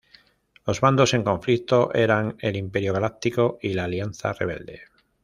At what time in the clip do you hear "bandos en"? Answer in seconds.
0.81-1.23